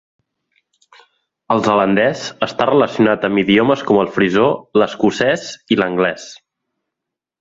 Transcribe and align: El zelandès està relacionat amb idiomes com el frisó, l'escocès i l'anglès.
El 1.55 1.61
zelandès 1.67 2.23
està 2.47 2.67
relacionat 2.69 3.27
amb 3.29 3.43
idiomes 3.43 3.83
com 3.91 4.01
el 4.05 4.09
frisó, 4.17 4.49
l'escocès 4.81 5.45
i 5.77 5.79
l'anglès. 5.83 6.27